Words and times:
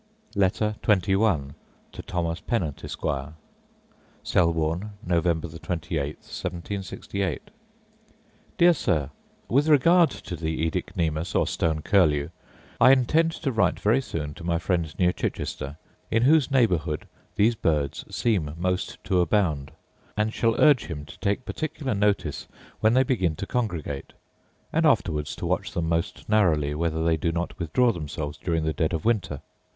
Letter 0.33 0.77
XXI 0.81 1.53
To 1.91 2.01
Thomas 2.01 2.39
Pennant, 2.39 2.83
Esquire 2.83 3.35
Selborne, 4.23 4.93
Nov. 5.05 5.23
28, 5.25 5.93
1768. 5.93 7.51
Dear 8.57 8.73
Sir, 8.73 9.11
With 9.47 9.67
regard 9.67 10.09
to 10.09 10.35
the 10.35 10.65
oedicnemus, 10.67 11.35
or 11.35 11.45
stone 11.45 11.83
curlew, 11.83 12.29
I 12.79 12.93
intend 12.93 13.33
to 13.33 13.51
write 13.51 13.79
very 13.79 14.01
soon 14.01 14.33
to 14.33 14.43
my 14.43 14.57
friend 14.57 14.91
near 14.97 15.13
Chichester, 15.13 15.77
in 16.09 16.23
whose 16.23 16.49
neighbourhood 16.49 17.07
these 17.35 17.53
birds 17.53 18.03
seem 18.09 18.55
most 18.57 18.97
to 19.03 19.21
abound; 19.21 19.71
and 20.17 20.33
shall 20.33 20.59
urge 20.59 20.85
him 20.85 21.05
to 21.05 21.19
take 21.19 21.45
particular 21.45 21.93
notice 21.93 22.47
when 22.79 22.95
they 22.95 23.03
begin 23.03 23.35
to 23.35 23.45
congregate, 23.45 24.13
and 24.73 24.87
afterwards 24.87 25.35
to 25.35 25.45
watch 25.45 25.73
them 25.73 25.87
most 25.87 26.27
narrowly 26.27 26.73
whether 26.73 27.03
they 27.05 27.17
do 27.17 27.31
not 27.31 27.59
withdraw 27.59 27.91
themselves 27.91 28.39
during 28.39 28.63
the 28.63 28.73
dead 28.73 28.93
of 28.93 29.03
the 29.03 29.07
winter. 29.07 29.41